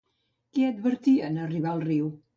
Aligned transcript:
Què 0.57 0.63
advertia 0.69 1.31
en 1.31 1.37
arribar 1.45 1.75
al 1.75 1.87
riu? 1.89 2.13